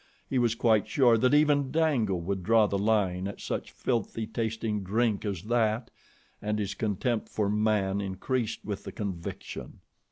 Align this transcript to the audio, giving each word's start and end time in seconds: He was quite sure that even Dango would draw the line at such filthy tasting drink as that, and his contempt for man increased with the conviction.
He 0.27 0.39
was 0.39 0.55
quite 0.55 0.87
sure 0.87 1.15
that 1.19 1.35
even 1.35 1.69
Dango 1.71 2.15
would 2.15 2.41
draw 2.41 2.65
the 2.65 2.79
line 2.79 3.27
at 3.27 3.39
such 3.39 3.69
filthy 3.69 4.25
tasting 4.25 4.81
drink 4.81 5.25
as 5.25 5.43
that, 5.43 5.91
and 6.41 6.57
his 6.57 6.73
contempt 6.73 7.29
for 7.29 7.51
man 7.51 8.01
increased 8.01 8.65
with 8.65 8.83
the 8.83 8.91
conviction. 8.91 9.81